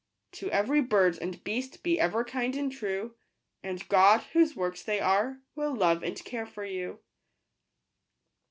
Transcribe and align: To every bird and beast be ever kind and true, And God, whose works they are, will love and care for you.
To 0.31 0.49
every 0.49 0.81
bird 0.81 1.19
and 1.21 1.43
beast 1.43 1.83
be 1.83 1.99
ever 1.99 2.23
kind 2.25 2.55
and 2.55 2.71
true, 2.71 3.13
And 3.61 3.87
God, 3.87 4.21
whose 4.33 4.55
works 4.55 4.81
they 4.81 4.99
are, 4.99 5.43
will 5.53 5.75
love 5.75 6.01
and 6.01 6.17
care 6.25 6.47
for 6.47 6.65
you. 6.65 7.01